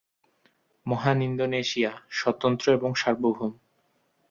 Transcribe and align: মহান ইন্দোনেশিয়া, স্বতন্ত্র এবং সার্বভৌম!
মহান 0.85 1.17
ইন্দোনেশিয়া, 1.21 1.91
স্বতন্ত্র 2.11 2.65
এবং 2.71 2.89
সার্বভৌম! 2.95 3.53